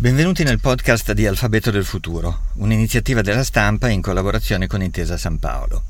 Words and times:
Benvenuti 0.00 0.44
nel 0.44 0.60
podcast 0.60 1.12
di 1.12 1.26
Alfabeto 1.26 1.70
del 1.70 1.84
Futuro, 1.84 2.44
un'iniziativa 2.54 3.20
della 3.20 3.44
stampa 3.44 3.90
in 3.90 4.00
collaborazione 4.00 4.66
con 4.66 4.82
Intesa 4.82 5.18
San 5.18 5.38
Paolo. 5.38 5.82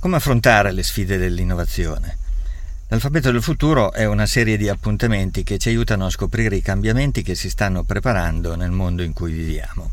Come 0.00 0.16
affrontare 0.16 0.72
le 0.72 0.82
sfide 0.82 1.16
dell'innovazione? 1.16 2.18
L'Alfabeto 2.88 3.30
del 3.30 3.40
Futuro 3.40 3.92
è 3.92 4.04
una 4.04 4.26
serie 4.26 4.56
di 4.56 4.68
appuntamenti 4.68 5.44
che 5.44 5.58
ci 5.58 5.68
aiutano 5.68 6.06
a 6.06 6.10
scoprire 6.10 6.56
i 6.56 6.60
cambiamenti 6.60 7.22
che 7.22 7.36
si 7.36 7.48
stanno 7.48 7.84
preparando 7.84 8.56
nel 8.56 8.72
mondo 8.72 9.04
in 9.04 9.12
cui 9.12 9.30
viviamo. 9.30 9.92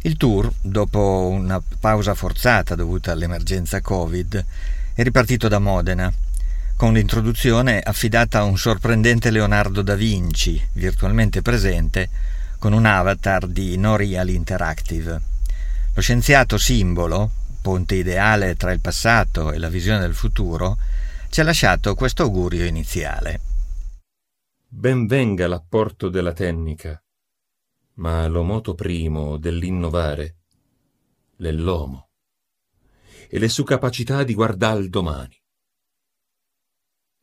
Il 0.00 0.16
tour, 0.16 0.52
dopo 0.60 1.28
una 1.30 1.62
pausa 1.78 2.16
forzata 2.16 2.74
dovuta 2.74 3.12
all'emergenza 3.12 3.80
Covid, 3.80 4.44
è 4.94 5.02
ripartito 5.04 5.46
da 5.46 5.60
Modena, 5.60 6.12
con 6.74 6.94
l'introduzione 6.94 7.78
affidata 7.78 8.40
a 8.40 8.42
un 8.42 8.58
sorprendente 8.58 9.30
Leonardo 9.30 9.82
da 9.82 9.94
Vinci, 9.94 10.60
virtualmente 10.72 11.42
presente, 11.42 12.08
con 12.60 12.74
un 12.74 12.84
avatar 12.84 13.46
di 13.46 13.78
No 13.78 13.96
Real 13.96 14.28
Interactive. 14.28 15.20
Lo 15.94 16.00
scienziato 16.02 16.58
simbolo, 16.58 17.30
ponte 17.62 17.94
ideale 17.94 18.54
tra 18.54 18.70
il 18.70 18.80
passato 18.80 19.50
e 19.50 19.58
la 19.58 19.70
visione 19.70 20.00
del 20.00 20.14
futuro, 20.14 20.76
ci 21.30 21.40
ha 21.40 21.44
lasciato 21.44 21.94
questo 21.94 22.22
augurio 22.22 22.66
iniziale. 22.66 23.40
Ben 24.68 25.06
venga 25.06 25.48
l'apporto 25.48 26.10
della 26.10 26.34
tecnica, 26.34 27.02
ma 27.94 28.26
lo 28.26 28.42
moto 28.42 28.74
primo 28.74 29.38
dell'innovare 29.38 30.36
l'è 31.36 31.52
l'uomo 31.52 32.10
e 33.26 33.38
le 33.38 33.48
sue 33.48 33.64
capacità 33.64 34.22
di 34.22 34.34
guardare 34.34 34.80
il 34.80 34.90
domani. 34.90 35.34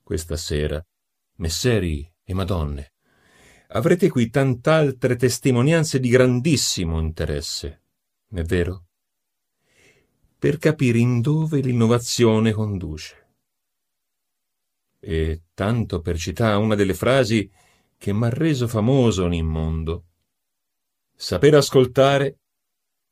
Questa 0.02 0.36
sera, 0.36 0.84
messeri 1.36 2.12
e 2.24 2.34
madonne, 2.34 2.94
avrete 3.70 4.10
qui 4.10 4.30
tant'altre 4.30 5.16
testimonianze 5.16 6.00
di 6.00 6.10
grandissimo 6.10 7.00
interesse, 7.00 7.82
è 8.30 8.42
vero? 8.44 8.86
Per 10.40 10.58
capire 10.58 11.00
in 11.00 11.22
dove 11.22 11.60
l'innovazione 11.60 12.52
conduce. 12.52 13.26
E 15.00 15.44
tanto 15.54 16.02
per 16.02 16.18
citare 16.18 16.56
una 16.56 16.76
delle 16.76 16.94
frasi 16.94 17.50
che 17.98 18.14
m'ha 18.14 18.30
reso 18.30 18.68
famoso 18.68 19.26
in 19.32 19.46
mondo. 19.46 20.06
Saper 21.16 21.56
ascoltare 21.56 22.38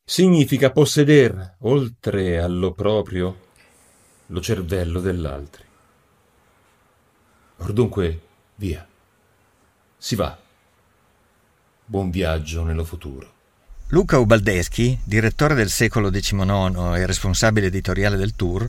significa 0.04 0.72
possedere, 0.72 1.58
oltre 1.62 2.40
allo 2.40 2.72
proprio, 2.74 3.44
lo 4.28 4.42
cervello 4.42 5.00
dell'altri. 5.00 5.64
Or 7.58 7.74
dunque, 7.74 8.22
via. 8.56 8.88
Si 9.98 10.16
va. 10.16 10.45
Buon 11.88 12.10
viaggio 12.10 12.64
nello 12.64 12.84
futuro. 12.84 13.28
Luca 13.90 14.18
Ubaldeschi, 14.18 14.98
direttore 15.04 15.54
del 15.54 15.70
secolo 15.70 16.10
XIX 16.10 16.98
e 16.98 17.06
responsabile 17.06 17.68
editoriale 17.68 18.18
del 18.18 18.36
tour, 18.36 18.68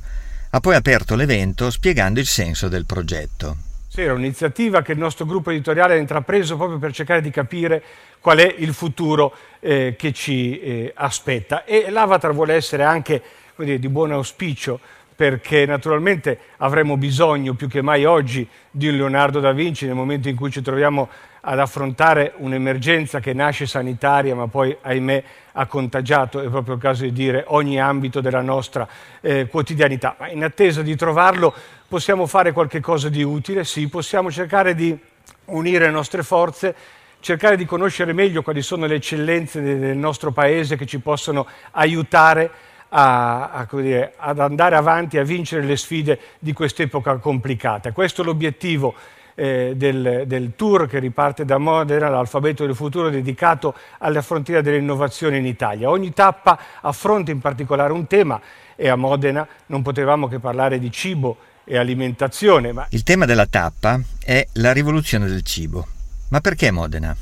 ha 0.51 0.61
poi 0.61 0.75
aperto 0.75 1.17
l'evento 1.17 1.71
spiegando 1.71 2.21
il 2.21 2.27
senso 2.27 2.69
del 2.69 2.85
progetto. 2.85 3.57
Sì, 3.89 4.03
era 4.03 4.13
un'iniziativa 4.13 4.83
che 4.83 4.93
il 4.93 4.99
nostro 4.99 5.25
gruppo 5.25 5.51
editoriale 5.51 5.95
ha 5.95 5.97
intrapreso 5.97 6.59
proprio 6.59 6.79
per 6.79 6.93
cercare 6.93 7.23
di 7.23 7.31
capire 7.31 7.83
qual 8.21 8.37
è 8.37 8.55
il 8.59 8.75
futuro 8.75 9.35
eh, 9.61 9.95
che 9.97 10.13
ci 10.13 10.61
eh, 10.61 10.93
aspetta. 10.95 11.65
E 11.65 11.89
l'avatar 11.89 12.35
vuole 12.35 12.53
essere 12.53 12.83
anche 12.83 13.23
dire, 13.57 13.79
di 13.79 13.89
buon 13.89 14.13
auspicio 14.13 14.79
perché 15.17 15.65
naturalmente 15.65 16.39
avremo 16.59 16.99
bisogno 16.99 17.55
più 17.55 17.69
che 17.69 17.81
mai 17.81 18.05
oggi 18.05 18.47
di 18.71 18.89
un 18.89 18.97
Leonardo 18.97 19.41
da 19.41 19.53
Vinci 19.53 19.87
nel 19.87 19.95
momento 19.95 20.29
in 20.29 20.37
cui 20.37 20.51
ci 20.51 20.61
troviamo 20.61 21.09
ad 21.49 21.61
affrontare 21.61 22.33
un'emergenza 22.39 23.21
che 23.21 23.33
nasce 23.33 23.67
sanitaria 23.67 24.35
ma 24.35 24.49
poi 24.49 24.77
ahimè 24.81 25.25
ha 25.53 25.67
contagiato, 25.67 26.41
è 26.41 26.49
proprio 26.49 26.75
il 26.75 26.81
caso 26.81 27.05
di 27.05 27.13
dire, 27.13 27.45
ogni 27.47 27.81
ambito 27.81 28.21
della 28.21 28.41
nostra 28.41 28.87
eh, 29.21 29.47
quotidianità. 29.47 30.17
Ma 30.19 30.29
in 30.29 30.43
attesa 30.43 30.83
di 30.83 30.97
trovarlo 30.97 31.55
possiamo 31.87 32.27
fare 32.27 32.53
qualche 32.53 32.81
cosa 32.81 33.09
di 33.09 33.23
utile, 33.23 33.65
sì, 33.65 33.89
possiamo 33.89 34.31
cercare 34.31 34.75
di 34.75 34.99
unire 35.47 35.87
le 35.87 35.93
nostre 35.93 36.23
forze 36.23 36.75
cercare 37.21 37.57
di 37.57 37.65
conoscere 37.65 38.13
meglio 38.13 38.43
quali 38.43 38.63
sono 38.63 38.87
le 38.87 38.97
eccellenze 38.97 39.61
del 39.61 39.97
nostro 39.97 40.31
paese 40.31 40.77
che 40.77 40.87
ci 40.87 41.01
possono 41.01 41.47
aiutare 41.73 42.51
a, 42.91 43.51
a, 43.51 43.67
dire, 43.71 44.13
ad 44.17 44.39
andare 44.39 44.77
avanti, 44.77 45.19
a 45.19 45.25
vincere 45.25 45.65
le 45.65 45.77
sfide 45.77 46.21
di 46.39 46.53
quest'epoca 46.53 47.17
complicata. 47.17 47.91
Questo 47.91 48.23
è 48.23 48.25
l'obiettivo 48.25 48.95
eh, 49.37 49.75
del, 49.77 50.25
del, 50.27 50.53
tour 50.57 50.89
che 50.89 50.99
riparte 50.99 51.45
da 51.45 51.59
Modena, 51.59 52.09
l'alfabeto 52.09 52.67
del 52.67 52.75
futuro 52.75 53.11
dedicato 53.11 53.75
alla 53.99 54.23
frontiera 54.23 54.61
dell'innovazione 54.61 55.37
in 55.37 55.47
Italia. 55.47 55.89
Ogni 55.89 56.13
tappa 56.13 56.59
affronta 56.81 57.31
in 57.31 57.39
particolare 57.39 57.93
un 57.93 58.09
tema 58.09 58.41
e 58.75 58.89
a 58.89 58.97
Modena 58.97 59.47
non 59.67 59.83
potevamo 59.83 60.27
che 60.27 60.41
parlare 60.41 60.79
di 60.81 60.91
cibo 60.91 61.37
e 61.63 61.77
alimentazione. 61.77 62.73
Ma... 62.73 62.87
Il 62.91 63.03
tema 63.03 63.27
della 63.27 63.47
tappa 63.47 64.01
è 64.25 64.45
la 64.55 64.73
rivoluzione 64.73 65.27
del 65.27 65.43
cibo. 65.43 65.87
Ma 66.31 66.41
perché 66.41 66.71
Modena? 66.71 67.15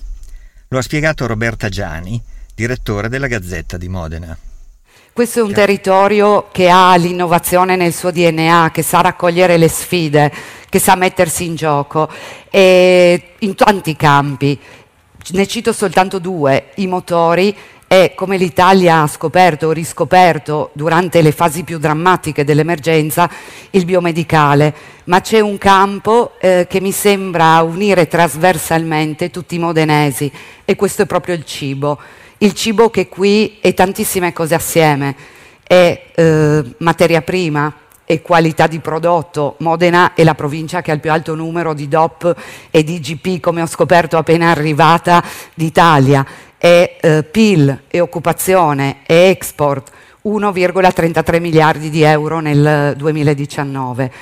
Lo 0.69 0.79
ha 0.79 0.83
spiegato 0.83 1.27
Roberta 1.27 1.69
Giani, 1.69 2.23
direttore 2.55 3.09
della 3.09 3.27
Gazzetta 3.27 3.77
di 3.77 3.89
Modena. 3.89 4.37
Questo 5.15 5.39
è 5.39 5.43
un 5.43 5.53
territorio 5.53 6.49
che 6.51 6.69
ha 6.69 6.97
l'innovazione 6.97 7.77
nel 7.77 7.95
suo 7.95 8.11
DNA, 8.11 8.71
che 8.73 8.83
sa 8.83 9.01
raccogliere 9.01 9.57
le 9.59 9.69
sfide, 9.69 10.33
che 10.69 10.81
sa 10.81 10.97
mettersi 10.97 11.45
in 11.45 11.55
gioco 11.55 12.09
e 12.51 13.35
in 13.39 13.55
tanti 13.55 13.95
campi. 13.95 14.59
Ne 15.29 15.47
cito 15.47 15.73
soltanto 15.73 16.19
due, 16.19 16.71
i 16.75 16.89
motori 16.89 17.57
e 17.87 18.15
come 18.17 18.37
l'Italia 18.37 19.03
ha 19.03 19.07
scoperto 19.07 19.69
o 19.69 19.71
riscoperto 19.71 20.71
durante 20.73 21.23
le 21.23 21.31
fasi 21.31 21.63
più 21.63 21.79
drammatiche 21.79 22.43
dell'emergenza, 22.43 23.31
il 23.71 23.85
biomedicale. 23.85 24.75
Ma 25.05 25.21
c'è 25.21 25.39
un 25.39 25.59
campo 25.59 26.33
eh, 26.41 26.67
che 26.69 26.81
mi 26.81 26.91
sembra 26.91 27.63
unire 27.63 28.09
trasversalmente 28.09 29.31
tutti 29.31 29.55
i 29.55 29.61
modenesi 29.61 30.29
e 30.65 30.75
questo 30.75 31.03
è 31.03 31.07
proprio 31.07 31.37
il 31.37 31.45
cibo 31.45 32.01
il 32.39 32.53
cibo 32.53 32.91
che 32.91 33.09
qui 33.09 33.59
è 33.61 33.75
tantissime 33.75 34.33
cose 34.33 34.55
assieme, 34.55 35.15
è 35.63 36.11
eh, 36.15 36.75
materia 36.79 37.23
prima, 37.23 37.73
è 38.05 38.21
qualità 38.21 38.67
di 38.67 38.81
prodotto. 38.81 39.57
Modena 39.61 40.15
è 40.15 40.23
la 40.25 40.35
provincia 40.35 40.83
che 40.83 40.91
ha 40.91 40.95
il 40.95 41.01
più 41.01 41.11
alto 41.11 41.35
numero 41.35 41.75
di 41.75 41.89
DOP 41.89 42.35
e 42.71 42.85
di 42.85 42.95
IGP, 42.97 43.41
come 43.41 43.63
ho 43.63 43.67
scoperto 43.67 44.17
appena 44.17 44.51
arrivata, 44.51 45.25
d'Italia. 45.55 46.27
È 46.59 46.97
eh, 47.01 47.23
PIL, 47.25 47.83
è 47.89 48.01
occupazione, 48.01 48.99
è 49.07 49.29
export, 49.29 49.91
1,33 50.25 51.41
miliardi 51.41 51.91
di 51.91 52.03
euro 52.03 52.41
nel 52.41 52.95
2019. 52.97 54.13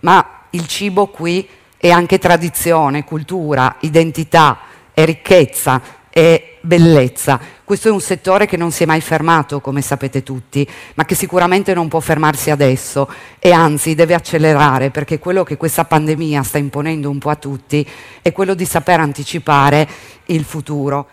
Ma 0.00 0.44
il 0.50 0.66
cibo 0.66 1.08
qui 1.08 1.46
è 1.76 1.90
anche 1.90 2.18
tradizione, 2.18 3.04
cultura, 3.04 3.76
identità, 3.80 4.58
è 4.92 5.04
ricchezza, 5.04 5.80
è 6.10 6.58
bellezza. 6.60 7.40
Questo 7.70 7.86
è 7.86 7.92
un 7.92 8.00
settore 8.00 8.46
che 8.46 8.56
non 8.56 8.72
si 8.72 8.82
è 8.82 8.86
mai 8.86 9.00
fermato, 9.00 9.60
come 9.60 9.80
sapete 9.80 10.24
tutti, 10.24 10.68
ma 10.94 11.04
che 11.04 11.14
sicuramente 11.14 11.72
non 11.72 11.86
può 11.86 12.00
fermarsi 12.00 12.50
adesso 12.50 13.08
e 13.38 13.52
anzi 13.52 13.94
deve 13.94 14.14
accelerare 14.14 14.90
perché 14.90 15.20
quello 15.20 15.44
che 15.44 15.56
questa 15.56 15.84
pandemia 15.84 16.42
sta 16.42 16.58
imponendo 16.58 17.08
un 17.08 17.18
po' 17.20 17.30
a 17.30 17.36
tutti 17.36 17.88
è 18.22 18.32
quello 18.32 18.54
di 18.54 18.64
saper 18.64 18.98
anticipare 18.98 19.88
il 20.24 20.42
futuro. 20.42 21.10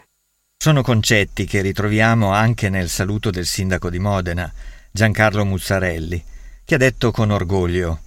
Sono 0.58 0.82
concetti 0.82 1.46
che 1.46 1.62
ritroviamo 1.62 2.34
anche 2.34 2.70
nel 2.70 2.90
saluto 2.90 3.30
del 3.30 3.46
sindaco 3.46 3.92
di 3.92 4.00
Modena, 4.00 4.52
Giancarlo 4.90 5.46
Muzzarelli, 5.46 6.24
che 6.66 6.74
ha 6.74 6.80
detto 6.80 7.12
con 7.12 7.30
orgoglio 7.30 8.00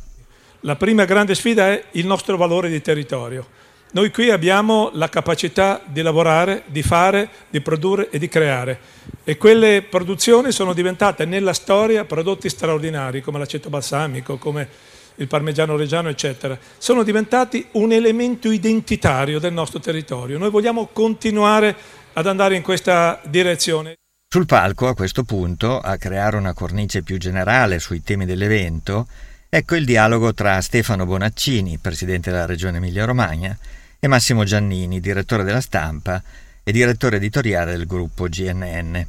La 0.62 0.74
prima 0.74 1.04
grande 1.04 1.36
sfida 1.36 1.68
è 1.68 1.84
il 1.92 2.04
nostro 2.04 2.36
valore 2.36 2.68
di 2.68 2.80
territorio 2.80 3.46
noi 3.92 4.10
qui 4.10 4.30
abbiamo 4.30 4.90
la 4.94 5.08
capacità 5.08 5.82
di 5.84 6.02
lavorare, 6.02 6.62
di 6.66 6.82
fare, 6.82 7.28
di 7.48 7.60
produrre 7.60 8.10
e 8.10 8.18
di 8.18 8.28
creare 8.28 8.78
e 9.24 9.36
quelle 9.36 9.82
produzioni 9.82 10.50
sono 10.52 10.72
diventate 10.72 11.24
nella 11.24 11.52
storia 11.52 12.04
prodotti 12.04 12.48
straordinari 12.48 13.20
come 13.20 13.38
l'aceto 13.38 13.68
balsamico, 13.68 14.38
come 14.38 14.68
il 15.16 15.26
parmigiano 15.26 15.76
reggiano, 15.76 16.08
eccetera. 16.08 16.58
Sono 16.78 17.02
diventati 17.02 17.66
un 17.72 17.92
elemento 17.92 18.50
identitario 18.50 19.38
del 19.38 19.52
nostro 19.52 19.78
territorio. 19.78 20.38
Noi 20.38 20.50
vogliamo 20.50 20.88
continuare 20.92 21.76
ad 22.14 22.26
andare 22.26 22.56
in 22.56 22.62
questa 22.62 23.20
direzione. 23.26 23.96
Sul 24.26 24.46
palco, 24.46 24.86
a 24.88 24.94
questo 24.94 25.24
punto, 25.24 25.78
a 25.78 25.96
creare 25.96 26.36
una 26.36 26.54
cornice 26.54 27.02
più 27.02 27.18
generale 27.18 27.78
sui 27.78 28.02
temi 28.02 28.24
dell'evento, 28.24 29.06
ecco 29.52 29.74
il 29.74 29.84
dialogo 29.84 30.32
tra 30.32 30.60
Stefano 30.60 31.04
Bonaccini, 31.04 31.78
presidente 31.78 32.30
della 32.30 32.46
Regione 32.46 32.76
Emilia-Romagna, 32.76 33.58
e 33.98 34.06
Massimo 34.06 34.44
Giannini, 34.44 35.00
direttore 35.00 35.42
della 35.42 35.60
stampa 35.60 36.22
e 36.62 36.70
direttore 36.70 37.16
editoriale 37.16 37.72
del 37.72 37.86
gruppo 37.86 38.28
GNN. 38.28 39.06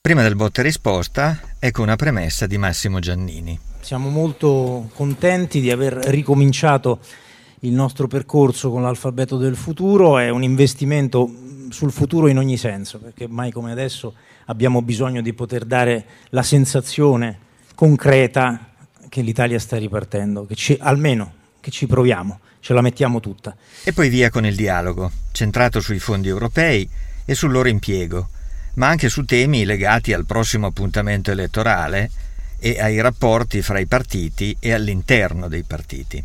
Prima 0.00 0.22
del 0.22 0.34
botta 0.34 0.62
e 0.62 0.64
risposta, 0.64 1.40
ecco 1.60 1.80
una 1.80 1.94
premessa 1.94 2.48
di 2.48 2.58
Massimo 2.58 2.98
Giannini. 2.98 3.56
Siamo 3.80 4.08
molto 4.08 4.90
contenti 4.94 5.60
di 5.60 5.70
aver 5.70 5.92
ricominciato 5.94 6.98
il 7.60 7.72
nostro 7.72 8.08
percorso 8.08 8.68
con 8.68 8.82
l'alfabeto 8.82 9.36
del 9.36 9.54
futuro, 9.54 10.18
è 10.18 10.28
un 10.28 10.42
investimento 10.42 11.32
sul 11.68 11.92
futuro 11.92 12.26
in 12.26 12.38
ogni 12.38 12.56
senso, 12.56 12.98
perché 12.98 13.28
mai 13.28 13.52
come 13.52 13.70
adesso 13.70 14.14
abbiamo 14.46 14.82
bisogno 14.82 15.22
di 15.22 15.32
poter 15.32 15.64
dare 15.64 16.04
la 16.30 16.42
sensazione 16.42 17.38
concreta 17.76 18.71
che 19.12 19.20
l'Italia 19.20 19.58
sta 19.58 19.76
ripartendo, 19.76 20.46
che 20.46 20.54
ci, 20.54 20.74
almeno 20.80 21.34
che 21.60 21.70
ci 21.70 21.86
proviamo, 21.86 22.40
ce 22.60 22.72
la 22.72 22.80
mettiamo 22.80 23.20
tutta. 23.20 23.54
E 23.84 23.92
poi 23.92 24.08
via 24.08 24.30
con 24.30 24.46
il 24.46 24.56
dialogo, 24.56 25.12
centrato 25.32 25.82
sui 25.82 25.98
fondi 25.98 26.28
europei 26.28 26.88
e 27.26 27.34
sul 27.34 27.50
loro 27.50 27.68
impiego, 27.68 28.30
ma 28.76 28.88
anche 28.88 29.10
su 29.10 29.26
temi 29.26 29.66
legati 29.66 30.14
al 30.14 30.24
prossimo 30.24 30.68
appuntamento 30.68 31.30
elettorale 31.30 32.10
e 32.58 32.80
ai 32.80 33.02
rapporti 33.02 33.60
fra 33.60 33.78
i 33.78 33.84
partiti 33.84 34.56
e 34.58 34.72
all'interno 34.72 35.46
dei 35.46 35.64
partiti. 35.64 36.24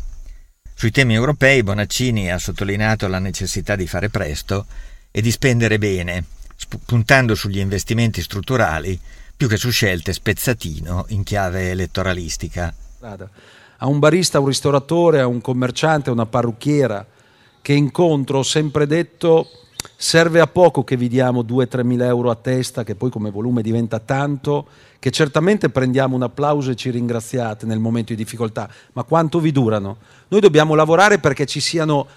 Sui 0.72 0.90
temi 0.90 1.12
europei 1.12 1.62
Bonaccini 1.62 2.32
ha 2.32 2.38
sottolineato 2.38 3.06
la 3.06 3.18
necessità 3.18 3.76
di 3.76 3.86
fare 3.86 4.08
presto 4.08 4.64
e 5.10 5.20
di 5.20 5.30
spendere 5.30 5.76
bene, 5.76 6.24
puntando 6.86 7.34
sugli 7.34 7.58
investimenti 7.58 8.22
strutturali 8.22 8.98
più 9.38 9.46
che 9.46 9.56
su 9.56 9.70
scelte 9.70 10.12
spezzatino 10.12 11.04
in 11.10 11.22
chiave 11.22 11.70
elettoralistica. 11.70 12.74
A 13.00 13.86
un 13.86 14.00
barista, 14.00 14.38
a 14.38 14.40
un 14.40 14.48
ristoratore, 14.48 15.20
a 15.20 15.28
un 15.28 15.40
commerciante, 15.40 16.10
a 16.10 16.12
una 16.12 16.26
parrucchiera 16.26 17.06
che 17.62 17.72
incontro 17.72 18.38
ho 18.38 18.42
sempre 18.42 18.88
detto 18.88 19.48
serve 19.94 20.40
a 20.40 20.48
poco 20.48 20.82
che 20.82 20.96
vi 20.96 21.06
diamo 21.06 21.42
2-3 21.42 21.84
mila 21.84 22.06
euro 22.06 22.30
a 22.30 22.34
testa, 22.34 22.82
che 22.82 22.96
poi 22.96 23.10
come 23.10 23.30
volume 23.30 23.62
diventa 23.62 24.00
tanto, 24.00 24.66
che 24.98 25.12
certamente 25.12 25.70
prendiamo 25.70 26.16
un 26.16 26.24
applauso 26.24 26.72
e 26.72 26.74
ci 26.74 26.90
ringraziate 26.90 27.64
nel 27.64 27.78
momento 27.78 28.12
di 28.12 28.18
difficoltà, 28.20 28.68
ma 28.94 29.04
quanto 29.04 29.38
vi 29.38 29.52
durano? 29.52 29.98
Noi 30.26 30.40
dobbiamo 30.40 30.74
lavorare 30.74 31.20
perché 31.20 31.46
ci 31.46 31.60
siano 31.60 32.08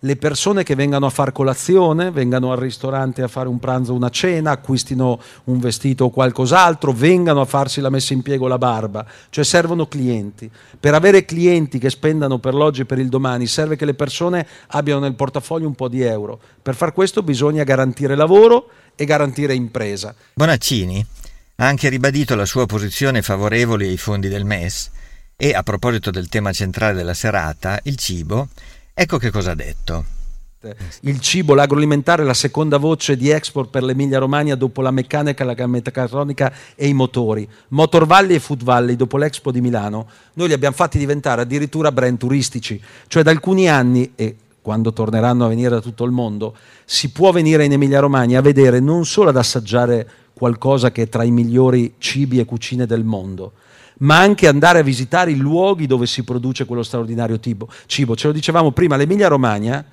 le 0.00 0.16
persone 0.16 0.62
che 0.62 0.74
vengano 0.74 1.06
a 1.06 1.10
fare 1.10 1.32
colazione, 1.32 2.10
vengano 2.10 2.52
al 2.52 2.58
ristorante 2.58 3.22
a 3.22 3.28
fare 3.28 3.48
un 3.48 3.58
pranzo 3.58 3.92
o 3.92 3.96
una 3.96 4.10
cena, 4.10 4.52
acquistino 4.52 5.20
un 5.44 5.58
vestito 5.58 6.04
o 6.04 6.10
qualcos'altro, 6.10 6.92
vengano 6.92 7.40
a 7.40 7.44
farsi 7.44 7.80
la 7.80 7.90
messa 7.90 8.12
in 8.12 8.22
piego 8.22 8.46
la 8.46 8.58
barba, 8.58 9.04
cioè 9.30 9.44
servono 9.44 9.86
clienti. 9.86 10.50
Per 10.78 10.94
avere 10.94 11.24
clienti 11.24 11.78
che 11.78 11.90
spendano 11.90 12.38
per 12.38 12.54
l'oggi 12.54 12.82
e 12.82 12.84
per 12.84 12.98
il 12.98 13.08
domani 13.08 13.46
serve 13.46 13.76
che 13.76 13.84
le 13.84 13.94
persone 13.94 14.46
abbiano 14.68 15.00
nel 15.00 15.14
portafoglio 15.14 15.66
un 15.66 15.74
po' 15.74 15.88
di 15.88 16.02
euro. 16.02 16.38
Per 16.62 16.76
far 16.76 16.92
questo 16.92 17.22
bisogna 17.22 17.64
garantire 17.64 18.14
lavoro 18.14 18.68
e 18.94 19.04
garantire 19.04 19.54
impresa. 19.54 20.14
Bonaccini 20.34 21.04
ha 21.56 21.66
anche 21.66 21.88
ribadito 21.88 22.36
la 22.36 22.44
sua 22.44 22.66
posizione 22.66 23.20
favorevole 23.20 23.86
ai 23.86 23.96
fondi 23.96 24.28
del 24.28 24.44
MES 24.44 24.90
e, 25.36 25.54
a 25.54 25.62
proposito 25.64 26.10
del 26.10 26.28
tema 26.28 26.52
centrale 26.52 26.94
della 26.94 27.14
serata, 27.14 27.80
il 27.84 27.96
cibo, 27.96 28.48
ecco 29.00 29.16
che 29.16 29.30
cosa 29.30 29.52
ha 29.52 29.54
detto. 29.54 30.04
Il 31.02 31.20
cibo, 31.20 31.54
l'agroalimentare 31.54 32.24
la 32.24 32.34
seconda 32.34 32.78
voce 32.78 33.16
di 33.16 33.30
export 33.30 33.70
per 33.70 33.84
l'Emilia 33.84 34.18
Romagna 34.18 34.56
dopo 34.56 34.82
la 34.82 34.90
meccanica, 34.90 35.44
la 35.44 35.54
meccatronica 35.68 36.52
e 36.74 36.88
i 36.88 36.92
motori. 36.94 37.48
Motor 37.68 38.06
Valley 38.06 38.34
e 38.34 38.40
Food 38.40 38.64
Valley, 38.64 38.96
dopo 38.96 39.16
l'Expo 39.16 39.52
di 39.52 39.60
Milano, 39.60 40.08
noi 40.34 40.48
li 40.48 40.52
abbiamo 40.52 40.74
fatti 40.74 40.98
diventare 40.98 41.42
addirittura 41.42 41.92
brand 41.92 42.18
turistici. 42.18 42.82
Cioè 43.06 43.22
da 43.22 43.30
alcuni 43.30 43.68
anni, 43.68 44.14
e 44.16 44.34
quando 44.60 44.92
torneranno 44.92 45.44
a 45.44 45.48
venire 45.48 45.70
da 45.70 45.80
tutto 45.80 46.02
il 46.02 46.10
mondo, 46.10 46.56
si 46.84 47.12
può 47.12 47.30
venire 47.30 47.64
in 47.64 47.72
Emilia 47.72 48.00
Romagna 48.00 48.40
a 48.40 48.42
vedere 48.42 48.80
non 48.80 49.06
solo 49.06 49.28
ad 49.28 49.36
assaggiare 49.36 50.08
qualcosa 50.38 50.90
che 50.90 51.02
è 51.02 51.08
tra 51.08 51.24
i 51.24 51.30
migliori 51.30 51.94
cibi 51.98 52.38
e 52.38 52.46
cucine 52.46 52.86
del 52.86 53.04
mondo, 53.04 53.52
ma 53.98 54.18
anche 54.18 54.48
andare 54.48 54.78
a 54.78 54.82
visitare 54.82 55.32
i 55.32 55.36
luoghi 55.36 55.86
dove 55.86 56.06
si 56.06 56.22
produce 56.22 56.64
quello 56.64 56.82
straordinario 56.82 57.38
cibo. 57.38 57.68
Ce 57.86 58.26
lo 58.26 58.32
dicevamo 58.32 58.70
prima, 58.70 58.96
l'Emilia 58.96 59.28
Romagna 59.28 59.84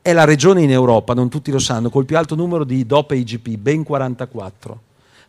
è 0.00 0.12
la 0.12 0.24
regione 0.24 0.62
in 0.62 0.70
Europa, 0.70 1.14
non 1.14 1.28
tutti 1.28 1.50
lo 1.50 1.58
sanno, 1.58 1.90
col 1.90 2.04
più 2.04 2.16
alto 2.16 2.36
numero 2.36 2.62
di 2.62 2.86
DOP 2.86 3.10
IGP, 3.10 3.56
ben 3.56 3.82
44 3.82 4.80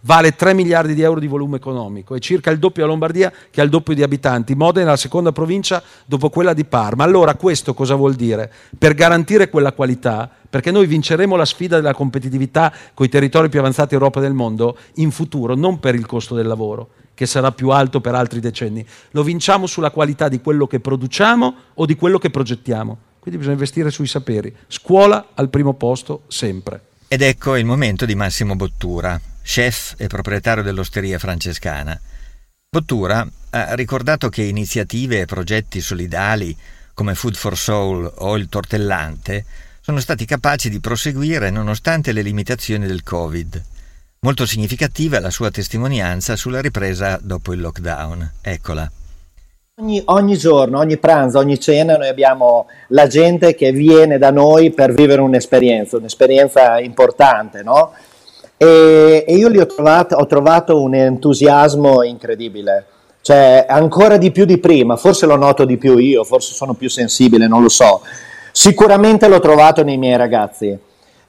vale 0.02 0.36
3 0.36 0.54
miliardi 0.54 0.94
di 0.94 1.02
euro 1.02 1.20
di 1.20 1.28
volume 1.28 1.58
economico, 1.58 2.16
è 2.16 2.20
circa 2.20 2.52
il 2.52 2.60
doppio 2.60 2.84
a 2.84 2.88
Lombardia 2.88 3.32
che 3.50 3.62
ha 3.62 3.64
il 3.64 3.70
doppio 3.70 3.94
di 3.94 4.04
abitanti. 4.04 4.56
Modena 4.56 4.88
è 4.88 4.90
la 4.92 4.98
seconda 4.98 5.32
provincia 5.32 5.82
dopo 6.06 6.30
quella 6.30 6.54
di 6.54 6.66
Parma. 6.66 7.04
Allora 7.04 7.36
questo 7.36 7.74
cosa 7.74 7.96
vuol 7.96 8.16
dire? 8.16 8.52
Per 8.78 8.94
garantire 8.94 9.50
quella 9.50 9.74
qualità, 9.74 10.30
perché 10.50 10.72
noi 10.72 10.88
vinceremo 10.88 11.36
la 11.36 11.46
sfida 11.46 11.76
della 11.76 11.94
competitività 11.94 12.74
con 12.94 13.06
i 13.06 13.10
territori 13.10 13.50
più 13.50 13.60
avanzati 13.60 13.94
Europa 13.94 14.20
del 14.20 14.34
mondo 14.34 14.78
in 14.96 15.12
futuro, 15.12 15.56
non 15.56 15.80
per 15.80 15.96
il 15.96 16.06
costo 16.06 16.36
del 16.36 16.48
lavoro, 16.48 16.90
che 17.14 17.26
sarà 17.26 17.52
più 17.52 17.70
alto 17.70 18.00
per 18.00 18.14
altri 18.14 18.40
decenni. 18.40 18.86
Lo 19.12 19.24
vinciamo 19.24 19.66
sulla 19.66 19.92
qualità 19.92 20.30
di 20.30 20.40
quello 20.40 20.68
che 20.68 20.80
produciamo 20.80 21.56
o 21.74 21.86
di 21.86 21.96
quello 21.96 22.20
che 22.20 22.30
progettiamo. 22.30 22.98
Quindi 23.20 23.40
bisogna 23.40 23.58
investire 23.60 23.90
sui 23.90 24.08
saperi. 24.08 24.56
Scuola 24.68 25.30
al 25.34 25.50
primo 25.50 25.74
posto 25.74 26.22
sempre. 26.28 26.82
Ed 27.10 27.22
ecco 27.22 27.56
il 27.56 27.66
momento 27.66 28.06
di 28.06 28.16
Massimo 28.16 28.56
Bottura, 28.56 29.20
chef 29.48 29.96
e 29.98 30.08
proprietario 30.08 30.62
dell'osteria 30.62 31.18
francescana. 31.18 31.98
Bottura 32.70 33.26
ha 33.52 33.74
ricordato 33.76 34.28
che 34.28 34.44
iniziative 34.44 35.22
e 35.22 35.26
progetti 35.26 35.80
solidali 35.80 36.56
come 36.94 37.16
Food 37.16 37.36
for 37.36 37.58
Soul 37.58 38.12
o 38.18 38.36
il 38.36 38.50
Tortellante 38.50 39.46
sono 39.80 40.02
stati 40.02 40.26
capaci 40.26 40.70
di 40.70 40.82
proseguire 40.82 41.50
nonostante 41.50 42.12
le 42.12 42.24
limitazioni 42.24 42.86
del 42.86 43.04
Covid. 43.04 43.64
Molto 44.20 44.46
significativa 44.46 45.22
la 45.22 45.30
sua 45.30 45.50
testimonianza 45.50 46.36
sulla 46.36 46.60
ripresa 46.60 47.18
dopo 47.22 47.54
il 47.54 47.62
lockdown. 47.62 48.32
Eccola. 48.42 48.92
Ogni, 49.80 50.02
ogni, 50.06 50.38
giorno, 50.38 50.80
ogni 50.80 50.98
pranzo, 50.98 51.38
ogni 51.38 51.58
cena 51.58 51.96
noi 51.96 52.10
abbiamo 52.10 52.68
la 52.90 53.08
gente 53.08 53.56
che 53.56 53.72
viene 53.72 54.18
da 54.18 54.32
noi 54.32 54.72
per 54.72 54.92
vivere 54.94 55.22
un'esperienza, 55.22 55.98
un'esperienza 55.98 56.80
importante, 56.80 57.64
no? 57.64 57.94
E, 58.58 59.24
e 59.28 59.36
io 59.36 59.48
lì 59.50 59.60
ho 59.60 59.68
trovato, 59.68 60.16
ho 60.16 60.26
trovato 60.26 60.82
un 60.82 60.96
entusiasmo 60.96 62.02
incredibile, 62.04 62.86
cioè 63.22 63.66
ancora 63.70 64.18
di 64.18 64.32
più 64.32 64.46
di 64.46 64.58
prima, 64.58 64.96
forse 64.96 65.28
lo 65.28 65.36
noto 65.36 65.64
di 65.64 65.78
più 65.78 65.98
io, 65.98 66.24
forse 66.24 66.54
sono 66.54 66.74
più 66.74 66.90
sensibile, 66.90 67.48
non 67.48 67.62
lo 67.62 67.70
so. 67.70 68.02
Sicuramente 68.52 69.28
l'ho 69.28 69.40
trovato 69.40 69.84
nei 69.84 69.98
miei 69.98 70.18
ragazzi. 70.18 70.76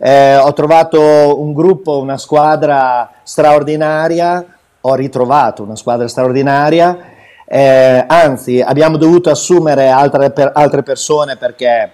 Eh, 0.01 0.37
ho 0.37 0.53
trovato 0.55 1.41
un 1.41 1.53
gruppo, 1.53 1.99
una 1.99 2.17
squadra 2.17 3.11
straordinaria, 3.23 4.45
ho 4.81 4.95
ritrovato 4.95 5.63
una 5.63 5.77
squadra 5.77 6.09
straordinaria, 6.09 6.97
eh, 7.45 8.05
anzi 8.07 8.61
abbiamo 8.61 8.97
dovuto 8.97 9.29
assumere 9.29 9.89
altre, 9.89 10.31
per, 10.31 10.53
altre 10.55 10.83
persone 10.83 11.37
perché 11.37 11.91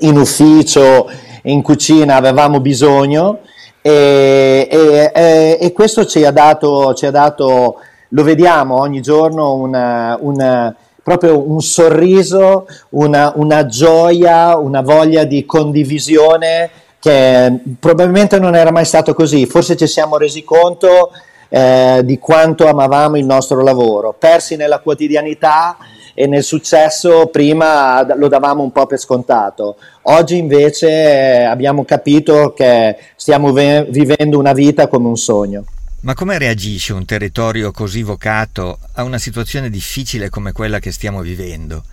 in 0.00 0.16
ufficio, 0.16 1.10
in 1.44 1.62
cucina 1.62 2.16
avevamo 2.16 2.60
bisogno 2.60 3.40
e, 3.82 4.68
e, 4.70 5.58
e 5.60 5.72
questo 5.72 6.04
ci 6.04 6.24
ha, 6.24 6.30
dato, 6.30 6.94
ci 6.94 7.06
ha, 7.06 7.10
dato, 7.10 7.76
lo 8.08 8.22
vediamo 8.22 8.78
ogni 8.78 9.00
giorno, 9.00 9.54
una, 9.54 10.16
una, 10.20 10.74
proprio 11.02 11.48
un 11.48 11.60
sorriso, 11.60 12.66
una, 12.90 13.32
una 13.36 13.66
gioia, 13.66 14.56
una 14.56 14.82
voglia 14.82 15.24
di 15.24 15.44
condivisione 15.46 16.70
che 16.98 17.60
probabilmente 17.78 18.38
non 18.38 18.54
era 18.54 18.70
mai 18.70 18.84
stato 18.84 19.14
così, 19.14 19.46
forse 19.46 19.76
ci 19.76 19.86
siamo 19.86 20.18
resi 20.18 20.44
conto 20.44 21.10
eh, 21.48 22.02
di 22.04 22.18
quanto 22.18 22.68
amavamo 22.68 23.16
il 23.16 23.24
nostro 23.24 23.62
lavoro, 23.62 24.14
persi 24.16 24.56
nella 24.56 24.80
quotidianità 24.80 25.76
e 26.20 26.26
nel 26.26 26.44
successo 26.44 27.28
prima 27.28 28.04
lo 28.14 28.28
davamo 28.28 28.62
un 28.62 28.72
po' 28.72 28.84
per 28.84 28.98
scontato. 28.98 29.78
Oggi 30.02 30.36
invece 30.36 30.88
eh, 30.90 31.44
abbiamo 31.44 31.86
capito 31.86 32.52
che 32.52 32.94
stiamo 33.16 33.52
ve- 33.52 33.86
vivendo 33.88 34.38
una 34.38 34.52
vita 34.52 34.86
come 34.86 35.08
un 35.08 35.16
sogno. 35.16 35.64
Ma 36.00 36.12
come 36.12 36.36
reagisce 36.36 36.92
un 36.92 37.06
territorio 37.06 37.70
così 37.70 38.02
vocato 38.02 38.80
a 38.92 39.02
una 39.02 39.16
situazione 39.16 39.70
difficile 39.70 40.28
come 40.28 40.52
quella 40.52 40.78
che 40.78 40.92
stiamo 40.92 41.22
vivendo? 41.22 41.84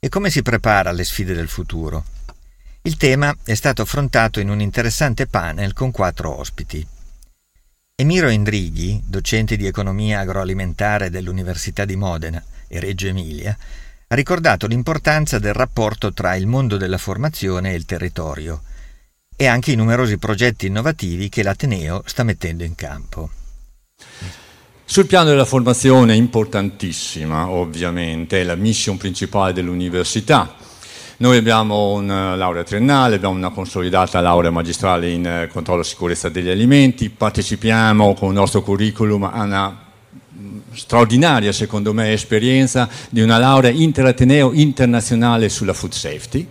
E 0.00 0.08
come 0.08 0.30
si 0.30 0.42
prepara 0.42 0.90
alle 0.90 1.04
sfide 1.04 1.32
del 1.32 1.48
futuro? 1.48 2.02
Il 2.82 2.96
tema 2.96 3.32
è 3.44 3.54
stato 3.54 3.82
affrontato 3.82 4.40
in 4.40 4.50
un 4.50 4.60
interessante 4.60 5.28
panel 5.28 5.72
con 5.72 5.92
quattro 5.92 6.36
ospiti. 6.36 6.84
Emiro 7.94 8.28
Indrighi, 8.28 9.00
docente 9.06 9.56
di 9.56 9.66
economia 9.66 10.18
agroalimentare 10.18 11.10
dell'Università 11.10 11.84
di 11.84 11.94
Modena 11.94 12.42
e 12.68 12.78
Reggio 12.78 13.08
Emilia, 13.08 13.56
ha 14.10 14.14
ricordato 14.14 14.66
l'importanza 14.66 15.38
del 15.38 15.52
rapporto 15.52 16.12
tra 16.12 16.34
il 16.36 16.46
mondo 16.46 16.76
della 16.76 16.96
formazione 16.96 17.72
e 17.72 17.74
il 17.74 17.84
territorio 17.84 18.62
e 19.36 19.46
anche 19.46 19.72
i 19.72 19.76
numerosi 19.76 20.18
progetti 20.18 20.66
innovativi 20.66 21.28
che 21.28 21.42
l'Ateneo 21.42 22.02
sta 22.06 22.22
mettendo 22.22 22.64
in 22.64 22.74
campo. 22.74 23.30
Sul 24.84 25.06
piano 25.06 25.28
della 25.28 25.44
formazione 25.44 26.16
importantissima, 26.16 27.50
ovviamente, 27.50 28.40
è 28.40 28.44
la 28.44 28.54
mission 28.54 28.96
principale 28.96 29.52
dell'università. 29.52 30.54
Noi 31.18 31.36
abbiamo 31.36 31.92
una 31.92 32.34
laurea 32.34 32.64
triennale, 32.64 33.16
abbiamo 33.16 33.34
una 33.34 33.50
consolidata 33.50 34.20
laurea 34.20 34.50
magistrale 34.50 35.10
in 35.10 35.26
eh, 35.26 35.48
controllo 35.52 35.82
e 35.82 35.84
sicurezza 35.84 36.30
degli 36.30 36.48
alimenti, 36.48 37.10
partecipiamo 37.10 38.14
con 38.14 38.28
il 38.28 38.34
nostro 38.34 38.62
curriculum 38.62 39.24
a 39.24 39.42
una 39.42 39.87
straordinaria, 40.72 41.52
secondo 41.52 41.92
me, 41.92 42.12
esperienza 42.12 42.88
di 43.10 43.20
una 43.20 43.38
laurea 43.38 43.70
interateneo 43.70 44.52
internazionale 44.52 45.48
sulla 45.48 45.72
food 45.72 45.92
safety 45.92 46.46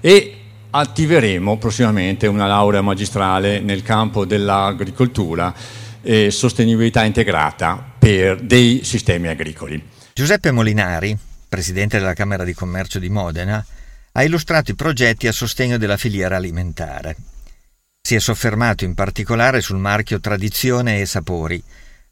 e 0.00 0.38
attiveremo 0.70 1.56
prossimamente 1.56 2.26
una 2.26 2.46
laurea 2.46 2.82
magistrale 2.82 3.60
nel 3.60 3.82
campo 3.82 4.24
dell'agricoltura 4.24 5.54
e 6.02 6.30
sostenibilità 6.30 7.04
integrata 7.04 7.92
per 7.98 8.40
dei 8.40 8.80
sistemi 8.84 9.28
agricoli. 9.28 9.82
Giuseppe 10.12 10.50
Molinari, 10.50 11.16
presidente 11.48 11.98
della 11.98 12.12
Camera 12.12 12.44
di 12.44 12.54
Commercio 12.54 12.98
di 12.98 13.08
Modena, 13.08 13.64
ha 14.12 14.22
illustrato 14.22 14.70
i 14.70 14.76
progetti 14.76 15.26
a 15.26 15.32
sostegno 15.32 15.78
della 15.78 15.96
filiera 15.96 16.36
alimentare. 16.36 17.16
Si 18.00 18.14
è 18.14 18.20
soffermato 18.20 18.84
in 18.84 18.94
particolare 18.94 19.60
sul 19.60 19.78
marchio 19.78 20.20
Tradizione 20.20 21.00
e 21.00 21.06
Sapori, 21.06 21.62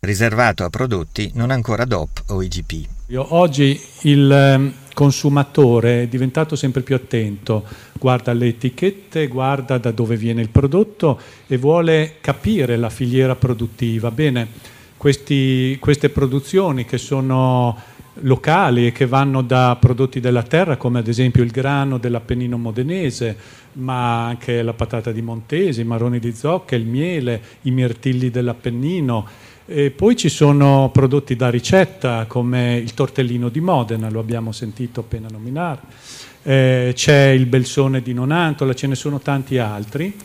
riservato 0.04 0.64
a 0.64 0.68
prodotti 0.68 1.30
non 1.34 1.52
ancora 1.52 1.84
DOP 1.84 2.24
o 2.30 2.42
IGP. 2.42 2.88
Oggi 3.14 3.80
il 4.00 4.32
ehm, 4.32 4.72
consumatore 4.94 6.02
è 6.02 6.06
diventato 6.08 6.56
sempre 6.56 6.82
più 6.82 6.96
attento, 6.96 7.64
guarda 8.00 8.32
le 8.32 8.48
etichette, 8.48 9.28
guarda 9.28 9.78
da 9.78 9.92
dove 9.92 10.16
viene 10.16 10.40
il 10.40 10.48
prodotto 10.48 11.20
e 11.46 11.56
vuole 11.56 12.16
capire 12.20 12.76
la 12.76 12.90
filiera 12.90 13.36
produttiva. 13.36 14.10
Bene, 14.10 14.48
questi, 14.96 15.76
queste 15.78 16.08
produzioni 16.08 16.84
che 16.84 16.98
sono 16.98 17.78
locali 18.22 18.88
e 18.88 18.92
che 18.92 19.06
vanno 19.06 19.40
da 19.42 19.76
prodotti 19.78 20.18
della 20.18 20.42
terra 20.42 20.76
come 20.76 20.98
ad 20.98 21.06
esempio 21.06 21.44
il 21.44 21.52
grano 21.52 21.98
dell'Appennino 21.98 22.58
modenese, 22.58 23.36
ma 23.74 24.26
anche 24.26 24.62
la 24.62 24.72
patata 24.72 25.12
di 25.12 25.22
Montesi, 25.22 25.82
i 25.82 25.84
marroni 25.84 26.18
di 26.18 26.32
zocca, 26.32 26.74
il 26.74 26.86
miele, 26.86 27.40
i 27.62 27.70
mirtilli 27.70 28.30
dell'Appennino. 28.30 29.50
E 29.64 29.90
poi 29.90 30.16
ci 30.16 30.28
sono 30.28 30.90
prodotti 30.92 31.36
da 31.36 31.48
ricetta 31.48 32.24
come 32.26 32.76
il 32.76 32.94
tortellino 32.94 33.48
di 33.48 33.60
Modena, 33.60 34.10
lo 34.10 34.18
abbiamo 34.18 34.50
sentito 34.50 35.00
appena 35.00 35.28
nominare, 35.30 35.80
eh, 36.42 36.92
c'è 36.94 37.28
il 37.28 37.46
belsone 37.46 38.02
di 38.02 38.12
Nonantola, 38.12 38.74
ce 38.74 38.88
ne 38.88 38.96
sono 38.96 39.20
tanti 39.20 39.58
altri. 39.58 40.16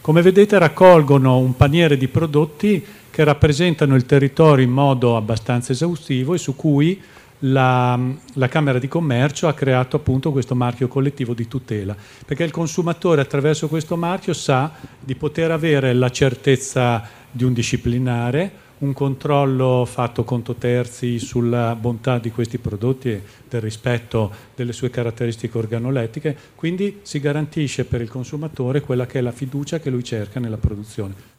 Come 0.00 0.20
vedete 0.20 0.58
raccolgono 0.58 1.38
un 1.38 1.56
paniere 1.56 1.96
di 1.96 2.08
prodotti 2.08 2.84
che 3.08 3.22
rappresentano 3.22 3.94
il 3.94 4.04
territorio 4.04 4.64
in 4.64 4.72
modo 4.72 5.16
abbastanza 5.16 5.70
esaustivo 5.70 6.34
e 6.34 6.38
su 6.38 6.56
cui 6.56 7.00
la, 7.44 7.98
la, 8.34 8.48
Camera 8.48 8.78
di 8.78 8.88
Commercio 8.88 9.46
ha 9.46 9.54
creato 9.54 9.96
appunto 9.96 10.32
questo 10.32 10.54
marchio 10.54 10.88
collettivo 10.88 11.34
di 11.34 11.46
tutela, 11.46 11.94
perché 12.26 12.42
il 12.44 12.50
consumatore 12.50 13.20
attraverso 13.20 13.68
questo 13.68 13.96
marchio 13.96 14.32
sa 14.32 14.72
di 14.98 15.14
poter 15.14 15.50
avere 15.50 15.92
la 15.92 16.10
certezza 16.10 17.06
di 17.30 17.44
un 17.44 17.52
disciplinare, 17.52 18.61
un 18.82 18.92
controllo 18.92 19.84
fatto 19.84 20.24
conto 20.24 20.54
terzi 20.54 21.18
sulla 21.18 21.74
bontà 21.76 22.18
di 22.18 22.30
questi 22.30 22.58
prodotti 22.58 23.10
e 23.10 23.22
del 23.48 23.60
rispetto 23.60 24.30
delle 24.54 24.72
sue 24.72 24.90
caratteristiche 24.90 25.56
organolettiche, 25.56 26.36
quindi 26.54 27.00
si 27.02 27.20
garantisce 27.20 27.84
per 27.84 28.00
il 28.00 28.08
consumatore 28.08 28.80
quella 28.80 29.06
che 29.06 29.18
è 29.18 29.22
la 29.22 29.32
fiducia 29.32 29.78
che 29.78 29.90
lui 29.90 30.02
cerca 30.02 30.40
nella 30.40 30.56
produzione. 30.56 31.30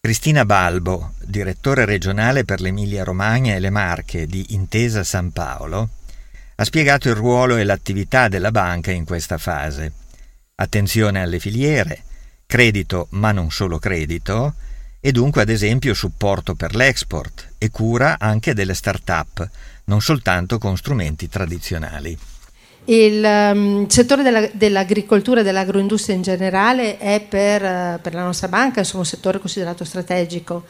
Cristina 0.00 0.44
Balbo, 0.44 1.12
direttore 1.24 1.84
regionale 1.84 2.44
per 2.44 2.60
l'Emilia-Romagna 2.60 3.54
e 3.54 3.60
le 3.60 3.70
Marche 3.70 4.26
di 4.26 4.46
Intesa 4.50 5.02
San 5.02 5.30
Paolo, 5.30 5.88
ha 6.56 6.64
spiegato 6.64 7.08
il 7.08 7.14
ruolo 7.14 7.56
e 7.56 7.64
l'attività 7.64 8.28
della 8.28 8.50
banca 8.50 8.90
in 8.90 9.04
questa 9.04 9.38
fase. 9.38 9.92
Attenzione 10.56 11.22
alle 11.22 11.38
filiere, 11.38 12.02
credito 12.46 13.06
ma 13.10 13.32
non 13.32 13.50
solo 13.50 13.78
credito, 13.78 14.54
e 15.06 15.12
dunque 15.12 15.42
ad 15.42 15.50
esempio 15.50 15.92
supporto 15.92 16.54
per 16.54 16.74
l'export 16.74 17.56
e 17.58 17.68
cura 17.68 18.16
anche 18.18 18.54
delle 18.54 18.72
start-up, 18.72 19.46
non 19.84 20.00
soltanto 20.00 20.56
con 20.56 20.78
strumenti 20.78 21.28
tradizionali. 21.28 22.16
Il 22.86 23.22
um, 23.22 23.86
settore 23.86 24.22
della, 24.22 24.48
dell'agricoltura 24.50 25.40
e 25.40 25.42
dell'agroindustria 25.42 26.16
in 26.16 26.22
generale 26.22 26.96
è 26.96 27.20
per, 27.20 27.60
uh, 27.60 28.00
per, 28.00 28.14
la 28.14 28.22
nostra 28.22 28.48
banca 28.48 28.78
insomma, 28.78 29.02
un 29.02 29.08
settore 29.08 29.40
considerato 29.40 29.84
strategico 29.84 30.64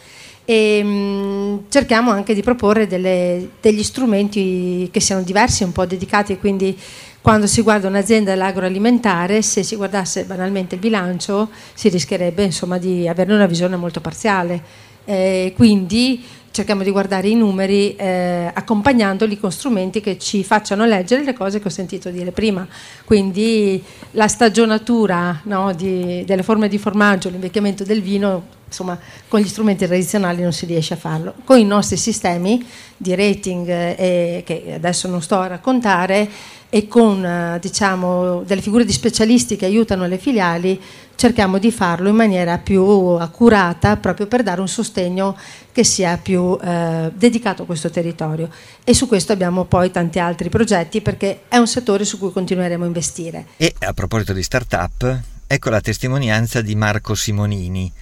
e 0.44 0.80
um, 0.82 1.66
cerchiamo 1.68 2.10
anche 2.10 2.34
di 2.34 2.42
proporre 2.42 2.88
delle, 2.88 3.50
degli 3.60 3.84
strumenti 3.84 4.88
che 4.90 4.98
siano 4.98 5.22
diversi, 5.22 5.62
un 5.62 5.70
po' 5.70 5.86
dedicati, 5.86 6.38
quindi 6.38 6.76
quando 7.24 7.46
si 7.46 7.62
guarda 7.62 7.88
un'azienda 7.88 8.32
dell'agroalimentare, 8.32 9.40
se 9.40 9.62
si 9.62 9.76
guardasse 9.76 10.24
banalmente 10.24 10.74
il 10.74 10.80
bilancio, 10.82 11.48
si 11.72 11.88
rischierebbe 11.88 12.42
insomma, 12.42 12.76
di 12.76 13.08
averne 13.08 13.32
una 13.32 13.46
visione 13.46 13.76
molto 13.76 14.02
parziale. 14.02 14.62
Eh, 15.06 15.54
quindi 15.56 16.22
cerchiamo 16.50 16.82
di 16.82 16.90
guardare 16.90 17.28
i 17.28 17.34
numeri 17.34 17.96
eh, 17.96 18.50
accompagnandoli 18.52 19.38
con 19.40 19.50
strumenti 19.50 20.02
che 20.02 20.18
ci 20.18 20.44
facciano 20.44 20.84
leggere 20.84 21.24
le 21.24 21.32
cose 21.32 21.60
che 21.60 21.68
ho 21.68 21.70
sentito 21.70 22.10
dire 22.10 22.30
prima. 22.30 22.68
Quindi 23.06 23.82
la 24.10 24.28
stagionatura 24.28 25.40
no, 25.44 25.72
di, 25.72 26.24
delle 26.26 26.42
forme 26.42 26.68
di 26.68 26.76
formaggio, 26.76 27.30
l'invecchiamento 27.30 27.84
del 27.84 28.02
vino, 28.02 28.42
insomma, 28.74 28.98
con 29.28 29.40
gli 29.40 29.46
strumenti 29.46 29.86
tradizionali 29.86 30.42
non 30.42 30.52
si 30.52 30.66
riesce 30.66 30.94
a 30.94 30.96
farlo. 30.96 31.34
Con 31.44 31.58
i 31.58 31.64
nostri 31.64 31.96
sistemi 31.96 32.66
di 32.96 33.14
rating, 33.14 33.68
eh, 33.68 34.42
che 34.44 34.72
adesso 34.74 35.08
non 35.08 35.22
sto 35.22 35.38
a 35.38 35.46
raccontare, 35.46 36.28
e 36.74 36.88
con 36.88 37.24
eh, 37.24 37.58
diciamo, 37.60 38.42
delle 38.42 38.60
figure 38.60 38.84
di 38.84 38.90
specialisti 38.90 39.54
che 39.54 39.64
aiutano 39.64 40.06
le 40.06 40.18
filiali, 40.18 40.80
cerchiamo 41.14 41.58
di 41.58 41.70
farlo 41.70 42.08
in 42.08 42.16
maniera 42.16 42.58
più 42.58 42.82
accurata 42.82 43.96
proprio 43.96 44.26
per 44.26 44.42
dare 44.42 44.60
un 44.60 44.66
sostegno 44.66 45.36
che 45.70 45.84
sia 45.84 46.18
più 46.18 46.58
eh, 46.60 47.12
dedicato 47.14 47.62
a 47.62 47.66
questo 47.66 47.90
territorio 47.90 48.50
e 48.82 48.92
su 48.92 49.06
questo 49.06 49.32
abbiamo 49.32 49.66
poi 49.66 49.92
tanti 49.92 50.18
altri 50.18 50.48
progetti 50.48 51.00
perché 51.00 51.42
è 51.46 51.58
un 51.58 51.68
settore 51.68 52.04
su 52.04 52.18
cui 52.18 52.32
continueremo 52.32 52.82
a 52.82 52.86
investire. 52.88 53.46
E 53.56 53.72
a 53.78 53.92
proposito 53.92 54.32
di 54.32 54.42
start-up, 54.42 55.20
ecco 55.46 55.70
la 55.70 55.80
testimonianza 55.80 56.60
di 56.60 56.74
Marco 56.74 57.14
Simonini, 57.14 57.92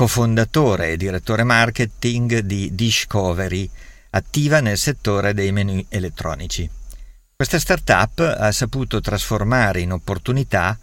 cofondatore 0.00 0.92
e 0.92 0.96
direttore 0.96 1.44
marketing 1.44 2.38
di 2.38 2.74
Discovery, 2.74 3.68
attiva 4.12 4.60
nel 4.60 4.78
settore 4.78 5.34
dei 5.34 5.52
menu 5.52 5.84
elettronici. 5.90 6.66
Questa 7.36 7.58
start-up 7.58 8.20
ha 8.20 8.50
saputo 8.50 9.02
trasformare 9.02 9.82
in 9.82 9.92
opportunità 9.92 10.78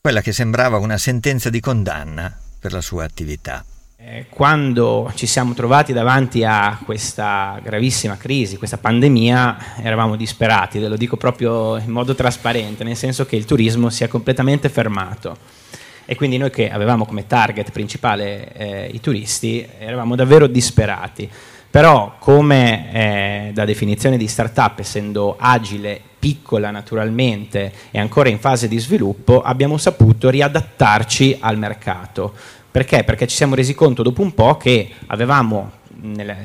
quella 0.00 0.20
che 0.20 0.30
sembrava 0.30 0.76
una 0.76 0.98
sentenza 0.98 1.50
di 1.50 1.58
condanna 1.58 2.32
per 2.60 2.72
la 2.72 2.80
sua 2.80 3.02
attività. 3.02 3.64
Eh, 3.96 4.26
quando 4.28 5.10
ci 5.16 5.26
siamo 5.26 5.52
trovati 5.52 5.92
davanti 5.92 6.44
a 6.44 6.78
questa 6.84 7.58
gravissima 7.60 8.16
crisi, 8.16 8.56
questa 8.56 8.78
pandemia, 8.78 9.82
eravamo 9.82 10.14
disperati, 10.14 10.78
ve 10.78 10.86
lo 10.86 10.96
dico 10.96 11.16
proprio 11.16 11.76
in 11.76 11.90
modo 11.90 12.14
trasparente, 12.14 12.84
nel 12.84 12.96
senso 12.96 13.26
che 13.26 13.34
il 13.34 13.46
turismo 13.46 13.90
si 13.90 14.04
è 14.04 14.08
completamente 14.08 14.68
fermato 14.68 15.59
e 16.04 16.14
quindi 16.16 16.36
noi 16.36 16.50
che 16.50 16.70
avevamo 16.70 17.06
come 17.06 17.26
target 17.26 17.70
principale 17.70 18.52
eh, 18.52 18.90
i 18.92 19.00
turisti 19.00 19.66
eravamo 19.78 20.16
davvero 20.16 20.46
disperati. 20.46 21.28
Però 21.70 22.16
come 22.18 22.92
eh, 22.92 23.50
da 23.52 23.64
definizione 23.64 24.16
di 24.16 24.26
startup, 24.26 24.80
essendo 24.80 25.36
agile, 25.38 26.00
piccola 26.18 26.70
naturalmente 26.70 27.72
e 27.92 28.00
ancora 28.00 28.28
in 28.28 28.40
fase 28.40 28.66
di 28.66 28.78
sviluppo, 28.78 29.40
abbiamo 29.40 29.78
saputo 29.78 30.28
riadattarci 30.30 31.38
al 31.40 31.58
mercato. 31.58 32.34
Perché? 32.70 33.04
Perché 33.04 33.26
ci 33.28 33.36
siamo 33.36 33.54
resi 33.54 33.74
conto 33.74 34.02
dopo 34.02 34.20
un 34.20 34.34
po' 34.34 34.56
che 34.56 34.90
avevamo 35.06 35.78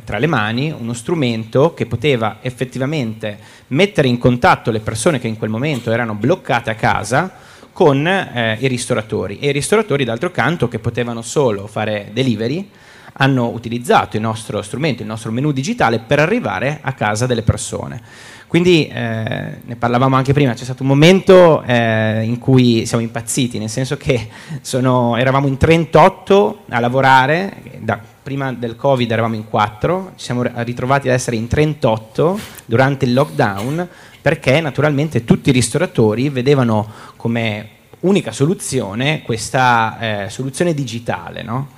tra 0.04 0.18
le 0.18 0.28
mani 0.28 0.74
uno 0.78 0.94
strumento 0.94 1.74
che 1.74 1.86
poteva 1.86 2.40
effettivamente 2.42 3.38
mettere 3.68 4.08
in 4.08 4.18
contatto 4.18 4.70
le 4.70 4.82
persone 4.82 5.20
che 5.20 5.28
in 5.28 5.38
quel 5.38 5.50
momento 5.50 5.92
erano 5.92 6.14
bloccate 6.14 6.70
a 6.70 6.76
casa 6.76 7.32
con 7.76 8.08
eh, 8.08 8.56
i 8.62 8.70
ristoratori 8.70 9.38
e 9.40 9.50
i 9.50 9.52
ristoratori 9.52 10.06
d'altro 10.06 10.32
canto 10.32 10.70
che 10.70 10.80
potevano 10.80 11.22
solo 11.22 11.68
fare 11.68 12.10
delivery 12.14 12.70
hanno 13.18 13.50
utilizzato 13.50 14.16
il 14.16 14.22
nostro 14.22 14.62
strumento, 14.62 15.02
il 15.02 15.10
nostro 15.10 15.30
menu 15.30 15.52
digitale 15.52 16.00
per 16.00 16.20
arrivare 16.20 16.80
a 16.82 16.94
casa 16.94 17.26
delle 17.26 17.42
persone. 17.42 18.02
Quindi 18.48 18.88
eh, 18.88 19.58
ne 19.62 19.76
parlavamo 19.78 20.16
anche 20.16 20.32
prima, 20.32 20.54
c'è 20.54 20.64
stato 20.64 20.84
un 20.84 20.88
momento 20.88 21.64
eh, 21.64 22.24
in 22.24 22.40
cui 22.40 22.86
siamo 22.86 23.04
impazziti, 23.04 23.60
nel 23.60 23.70
senso 23.70 23.98
che 23.98 24.30
sono, 24.62 25.18
eravamo 25.18 25.48
in 25.48 25.58
38 25.58 26.60
a 26.70 26.80
lavorare, 26.80 27.58
da, 27.80 28.00
prima 28.24 28.54
del 28.54 28.78
Covid 28.78 29.12
eravamo 29.12 29.36
in 29.36 29.50
4, 29.50 30.14
ci 30.16 30.24
siamo 30.24 30.44
ritrovati 30.64 31.10
ad 31.10 31.14
essere 31.14 31.36
in 31.36 31.50
38 31.50 32.40
durante 32.66 33.04
il 33.04 33.14
lockdown 33.14 33.88
perché 34.26 34.60
naturalmente 34.60 35.24
tutti 35.24 35.50
i 35.50 35.52
ristoratori 35.52 36.30
vedevano 36.30 36.92
come 37.16 37.70
unica 38.00 38.32
soluzione 38.32 39.22
questa 39.22 40.00
eh, 40.26 40.30
soluzione 40.32 40.74
digitale. 40.74 41.44
No? 41.44 41.70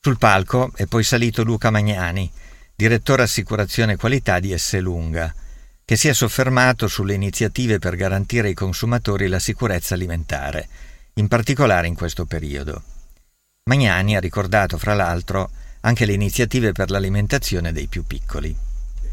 Sul 0.00 0.16
palco 0.16 0.70
è 0.76 0.86
poi 0.86 1.02
salito 1.02 1.42
Luca 1.42 1.70
Magnani, 1.70 2.30
direttore 2.76 3.24
assicurazione 3.24 3.96
qualità 3.96 4.38
di 4.38 4.52
Esselunga, 4.52 5.34
che 5.84 5.96
si 5.96 6.06
è 6.06 6.14
soffermato 6.14 6.86
sulle 6.86 7.14
iniziative 7.14 7.80
per 7.80 7.96
garantire 7.96 8.46
ai 8.46 8.54
consumatori 8.54 9.26
la 9.26 9.40
sicurezza 9.40 9.94
alimentare, 9.94 10.68
in 11.14 11.26
particolare 11.26 11.88
in 11.88 11.96
questo 11.96 12.24
periodo. 12.24 12.82
Magnani 13.64 14.14
ha 14.14 14.20
ricordato, 14.20 14.78
fra 14.78 14.94
l'altro, 14.94 15.50
anche 15.80 16.04
le 16.04 16.12
iniziative 16.12 16.70
per 16.70 16.88
l'alimentazione 16.88 17.72
dei 17.72 17.88
più 17.88 18.06
piccoli. 18.06 18.54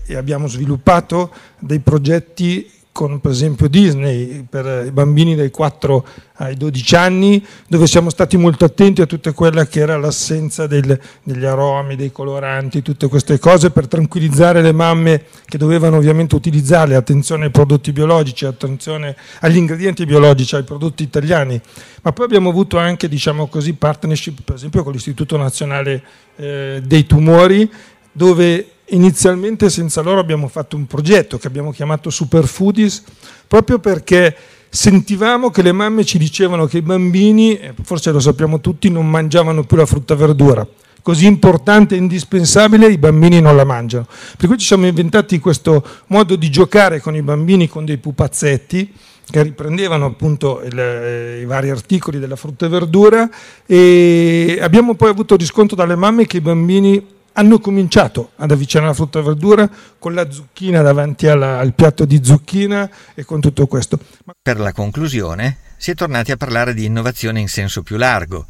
E 0.06 0.16
abbiamo 0.16 0.46
sviluppato 0.46 1.34
dei 1.58 1.80
progetti 1.80 2.82
con 2.94 3.20
per 3.20 3.32
esempio 3.32 3.68
Disney 3.68 4.46
per 4.48 4.86
i 4.86 4.92
bambini 4.92 5.36
dai 5.36 5.50
4 5.50 6.06
ai 6.36 6.56
12 6.56 6.96
anni, 6.96 7.44
dove 7.68 7.88
siamo 7.88 8.12
stati 8.12 8.38
molto 8.38 8.66
attenti 8.66 9.02
a 9.02 9.08
tutta 9.08 9.34
quella 9.34 9.66
che 9.66 9.80
era 9.80 9.98
l'assenza 9.98 10.68
del, 10.68 10.98
degli 11.24 11.44
aromi, 11.44 11.96
dei 11.96 12.12
coloranti, 12.12 12.84
tutte 12.84 13.08
queste 13.08 13.40
cose 13.40 13.72
per 13.72 13.88
tranquillizzare 13.88 14.62
le 14.62 14.72
mamme 14.72 15.26
che 15.46 15.58
dovevano 15.58 15.98
ovviamente 15.98 16.36
utilizzarle, 16.36 16.96
attenzione 16.96 17.46
ai 17.46 17.52
prodotti 17.52 17.92
biologici, 17.92 18.46
attenzione 18.46 19.16
agli 19.40 19.58
ingredienti 19.58 20.06
biologici, 20.06 20.56
ai 20.56 20.64
prodotti 20.64 21.02
italiani. 21.02 21.60
Ma 22.04 22.12
poi 22.12 22.26
abbiamo 22.26 22.50
avuto 22.50 22.78
anche, 22.78 23.08
diciamo 23.08 23.48
così, 23.48 23.74
partnership 23.74 24.42
per 24.44 24.56
esempio 24.56 24.84
con 24.84 24.94
l'Istituto 24.94 25.36
Nazionale 25.36 26.04
eh, 26.36 26.80
dei 26.86 27.08
Tumori, 27.08 27.68
dove 28.12 28.73
inizialmente 28.88 29.70
senza 29.70 30.02
loro 30.02 30.20
abbiamo 30.20 30.48
fatto 30.48 30.76
un 30.76 30.86
progetto 30.86 31.38
che 31.38 31.48
abbiamo 31.48 31.72
chiamato 31.72 32.10
Superfoodies, 32.10 33.04
proprio 33.48 33.80
perché 33.80 34.36
sentivamo 34.70 35.52
che 35.52 35.62
le 35.62 35.72
mamme 35.72 36.04
ci 36.04 36.18
dicevano 36.18 36.66
che 36.66 36.78
i 36.78 36.82
bambini, 36.82 37.60
forse 37.84 38.12
lo 38.12 38.20
sappiamo 38.20 38.60
tutti, 38.60 38.90
non 38.90 39.10
mangiavano 39.10 39.64
più 39.64 39.78
la 39.78 39.86
frutta 39.86 40.14
e 40.14 40.18
verdura. 40.18 40.68
Così 41.02 41.26
importante 41.26 41.96
e 41.96 41.98
indispensabile, 41.98 42.88
i 42.88 42.98
bambini 42.98 43.42
non 43.42 43.56
la 43.56 43.66
mangiano. 43.66 44.08
Per 44.38 44.48
cui 44.48 44.58
ci 44.58 44.66
siamo 44.66 44.88
inventati 44.88 45.38
questo 45.40 45.86
modo 46.08 46.36
di 46.36 46.50
giocare 46.50 47.02
con 47.02 47.14
i 47.16 47.22
bambini 47.22 47.68
con 47.68 47.84
dei 47.86 47.98
pupazzetti 47.98 48.94
che 49.30 49.42
riprendevano 49.42 50.06
appunto 50.06 50.62
il, 50.64 50.78
eh, 50.78 51.40
i 51.42 51.46
vari 51.46 51.70
articoli 51.70 52.20
della 52.20 52.36
frutta 52.36 52.66
e 52.66 52.70
verdura 52.70 53.30
e 53.66 54.60
abbiamo 54.62 54.96
poi 54.96 55.10
avuto 55.10 55.38
riscontro 55.38 55.76
dalle 55.76 55.96
mamme 55.96 56.26
che 56.26 56.38
i 56.38 56.42
bambini 56.42 57.06
hanno 57.34 57.60
cominciato 57.60 58.32
ad 58.38 58.52
avvicinare 58.52 58.90
la 58.90 58.96
frutta 58.96 59.20
e 59.20 59.24
verdura 59.24 59.70
con 59.98 60.14
la 60.14 60.30
zucchina 60.30 60.82
davanti 60.82 61.28
alla, 61.28 61.60
al 61.60 61.74
piatto 61.74 62.06
di 62.06 62.24
zucchina 62.24 62.90
e 63.14 63.26
con 63.26 63.42
tutto 63.42 63.68
questo. 63.68 64.00
Per 64.42 64.60
la 64.60 64.72
conclusione 64.72 65.58
si 65.78 65.92
è 65.92 65.96
tornati 65.96 66.32
a 66.32 66.38
parlare 66.38 66.74
di 66.74 66.86
innovazione 66.86 67.40
in 67.40 67.50
senso 67.50 67.82
più 67.84 67.98
largo, 67.98 68.46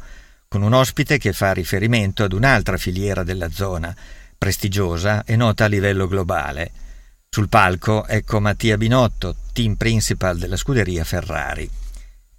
con 0.48 0.62
un 0.62 0.72
ospite 0.72 1.18
che 1.18 1.32
fa 1.32 1.52
riferimento 1.52 2.22
ad 2.24 2.32
un'altra 2.32 2.76
filiera 2.76 3.22
della 3.22 3.50
zona, 3.50 3.94
prestigiosa 4.36 5.24
e 5.24 5.36
nota 5.36 5.64
a 5.64 5.68
livello 5.68 6.06
globale. 6.06 6.70
Sul 7.28 7.48
palco 7.48 8.06
ecco 8.06 8.38
Mattia 8.38 8.76
Binotto, 8.76 9.34
team 9.52 9.74
principal 9.74 10.38
della 10.38 10.56
scuderia 10.56 11.02
Ferrari. 11.02 11.68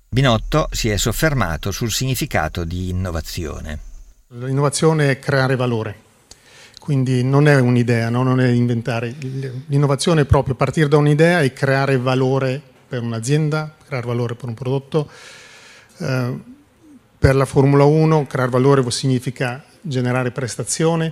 Binotto 0.08 0.70
si 0.72 0.88
è 0.88 0.96
soffermato 0.96 1.72
sul 1.72 1.92
significato 1.92 2.64
di 2.64 2.90
innovazione. 2.90 3.80
L'innovazione 4.30 5.12
è 5.12 5.20
creare 5.20 5.58
valore 5.58 6.05
quindi 6.86 7.24
non 7.24 7.48
è 7.48 7.60
un'idea, 7.60 8.10
no? 8.10 8.22
non 8.22 8.40
è 8.40 8.48
inventare. 8.48 9.16
L'innovazione 9.66 10.22
è 10.22 10.26
proprio 10.26 10.54
partire 10.54 10.88
da 10.88 10.98
un'idea 10.98 11.42
e 11.42 11.52
creare 11.52 11.98
valore 11.98 12.62
per 12.88 13.02
un'azienda, 13.02 13.76
creare 13.88 14.06
valore 14.06 14.36
per 14.36 14.50
un 14.50 14.54
prodotto. 14.54 15.10
Eh, 15.98 16.40
per 17.18 17.36
la 17.36 17.46
Formula 17.46 17.86
1 17.86 18.28
creare 18.28 18.52
valore 18.52 18.88
significa 18.92 19.64
generare 19.82 20.30
prestazione, 20.30 21.12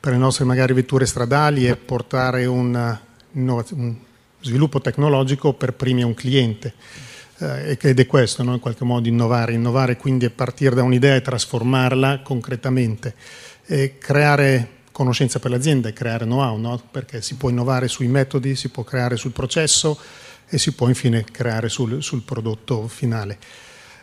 per 0.00 0.14
le 0.14 0.18
nostre 0.18 0.44
magari 0.44 0.72
vetture 0.72 1.06
stradali 1.06 1.66
è 1.66 1.76
portare 1.76 2.46
un, 2.46 2.98
un 3.34 3.96
sviluppo 4.40 4.80
tecnologico 4.80 5.52
per 5.52 5.74
primi 5.74 6.02
a 6.02 6.06
un 6.06 6.14
cliente. 6.14 6.74
Eh, 7.38 7.78
ed 7.80 8.00
è 8.00 8.06
questo, 8.06 8.42
no? 8.42 8.52
in 8.52 8.58
qualche 8.58 8.84
modo 8.84 9.06
innovare. 9.06 9.52
Innovare 9.52 9.96
quindi 9.96 10.24
è 10.26 10.30
partire 10.30 10.74
da 10.74 10.82
un'idea 10.82 11.14
e 11.14 11.22
trasformarla 11.22 12.22
concretamente. 12.22 13.14
E 13.64 13.96
creare 13.98 14.82
conoscenza 14.94 15.40
per 15.40 15.50
l'azienda 15.50 15.88
e 15.88 15.92
creare 15.92 16.24
know-how, 16.24 16.56
no? 16.56 16.80
perché 16.88 17.20
si 17.20 17.34
può 17.34 17.48
innovare 17.48 17.88
sui 17.88 18.06
metodi, 18.06 18.54
si 18.54 18.68
può 18.68 18.84
creare 18.84 19.16
sul 19.16 19.32
processo 19.32 19.98
e 20.48 20.56
si 20.56 20.70
può 20.70 20.86
infine 20.86 21.24
creare 21.24 21.68
sul, 21.68 22.00
sul 22.00 22.22
prodotto 22.22 22.86
finale. 22.86 23.38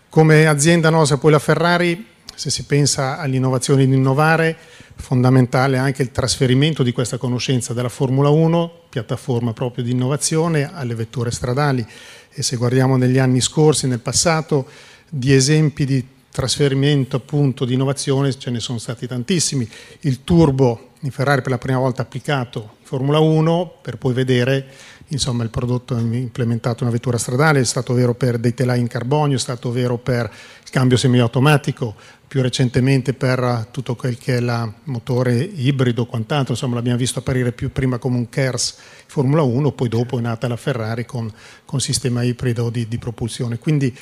Come 0.09 0.47
azienda 0.47 0.89
nostra, 0.89 1.15
poi 1.15 1.31
la 1.31 1.39
Ferrari, 1.39 2.05
se 2.35 2.49
si 2.49 2.65
pensa 2.65 3.19
all'innovazione 3.19 3.85
di 3.85 3.95
innovare, 3.95 4.57
fondamentale 4.95 5.77
anche 5.77 6.01
il 6.01 6.11
trasferimento 6.11 6.83
di 6.83 6.91
questa 6.91 7.17
conoscenza 7.17 7.71
dalla 7.71 7.87
Formula 7.87 8.27
1, 8.27 8.87
piattaforma 8.89 9.53
proprio 9.53 9.85
di 9.85 9.91
innovazione, 9.91 10.69
alle 10.73 10.93
vetture 10.93 11.31
stradali. 11.31 11.87
E 12.33 12.43
se 12.43 12.57
guardiamo 12.57 12.97
negli 12.97 13.17
anni 13.17 13.39
scorsi, 13.39 13.87
nel 13.87 14.01
passato, 14.01 14.67
di 15.09 15.33
esempi 15.33 15.85
di 15.85 16.05
trasferimento 16.31 17.17
appunto 17.17 17.65
di 17.65 17.73
innovazione 17.73 18.37
ce 18.37 18.49
ne 18.49 18.59
sono 18.59 18.77
stati 18.77 19.07
tantissimi. 19.07 19.69
Il 20.01 20.23
turbo 20.23 20.89
in 21.01 21.11
Ferrari 21.11 21.41
per 21.41 21.51
la 21.51 21.57
prima 21.57 21.79
volta 21.79 22.01
applicato 22.01 22.75
in 22.79 22.85
Formula 22.85 23.19
1 23.19 23.79
per 23.81 23.97
poi 23.97 24.13
vedere 24.13 24.67
insomma, 25.11 25.43
il 25.43 25.49
prodotto 25.49 25.97
implementato 25.97 26.77
in 26.79 26.83
una 26.83 26.91
vettura 26.91 27.17
stradale, 27.17 27.59
è 27.59 27.65
stato 27.65 27.93
vero 27.93 28.13
per 28.13 28.37
dei 28.37 28.53
telai 28.53 28.79
in 28.79 28.87
carbonio, 28.87 29.35
è 29.35 29.39
stato 29.39 29.71
vero 29.71 29.97
per 29.97 30.31
il 30.63 30.69
cambio 30.69 30.97
semiautomatico, 30.97 31.95
più 32.27 32.41
recentemente 32.41 33.13
per 33.13 33.67
tutto 33.71 33.95
quel 33.95 34.17
che 34.17 34.37
è 34.37 34.39
il 34.39 34.73
motore 34.85 35.35
ibrido, 35.35 36.05
quant'altro, 36.05 36.53
insomma 36.53 36.75
l'abbiamo 36.75 36.97
visto 36.97 37.19
apparire 37.19 37.51
più 37.51 37.71
prima 37.71 37.97
come 37.97 38.17
un 38.17 38.29
KERS 38.29 38.75
in 38.77 39.07
Formula 39.07 39.41
1, 39.41 39.71
poi 39.73 39.89
dopo 39.89 40.17
è 40.17 40.21
nata 40.21 40.47
la 40.47 40.55
Ferrari 40.55 41.05
con, 41.05 41.31
con 41.65 41.81
sistema 41.81 42.23
ibrido 42.23 42.69
di, 42.69 42.87
di 42.87 42.97
propulsione. 42.97 43.59
Quindi 43.59 43.93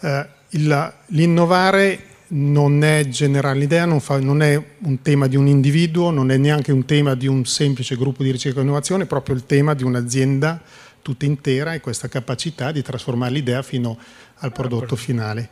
eh, 0.00 0.26
il, 0.50 0.92
l'innovare 1.06 2.04
non 2.28 2.82
è 2.82 3.06
generale, 3.08 3.58
l'idea 3.58 3.84
non, 3.84 4.00
fa, 4.00 4.18
non, 4.18 4.42
è 4.42 4.60
un 4.80 5.02
tema 5.02 5.26
di 5.28 5.36
un 5.36 5.46
individuo, 5.46 6.10
non 6.10 6.30
è 6.30 6.36
neanche 6.36 6.72
un 6.72 6.84
tema 6.84 7.14
di 7.14 7.26
un 7.26 7.44
semplice 7.44 7.96
gruppo 7.96 8.22
di 8.22 8.30
ricerca 8.30 8.60
e 8.60 8.62
innovazione, 8.62 9.04
è 9.04 9.06
proprio 9.06 9.34
il 9.36 9.46
tema 9.46 9.74
di 9.74 9.84
un'azienda 9.84 10.60
tutta 11.02 11.24
intera 11.24 11.72
e 11.72 11.80
questa 11.80 12.08
capacità 12.08 12.72
di 12.72 12.82
trasformare 12.82 13.32
l'idea 13.32 13.62
fino 13.62 13.96
al 14.38 14.52
prodotto 14.52 14.96
finale. 14.96 15.48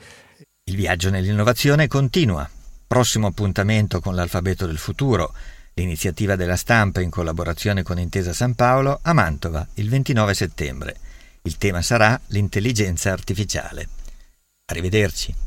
Il 0.64 0.74
viaggio 0.74 1.10
nell'innovazione 1.10 1.86
continua. 1.86 2.48
Prossimo 2.86 3.28
appuntamento 3.28 4.00
con 4.00 4.14
l'alfabeto 4.14 4.66
del 4.66 4.78
futuro, 4.78 5.32
l'iniziativa 5.74 6.34
della 6.36 6.56
stampa 6.56 7.00
in 7.00 7.10
collaborazione 7.10 7.82
con 7.82 7.98
Intesa 7.98 8.32
San 8.32 8.54
Paolo 8.54 8.98
a 9.02 9.12
Mantova 9.12 9.66
il 9.74 9.88
29 9.88 10.34
settembre. 10.34 10.96
Il 11.42 11.56
tema 11.56 11.82
sarà 11.82 12.20
l'intelligenza 12.28 13.12
artificiale. 13.12 13.88
Arrivederci. 14.66 15.43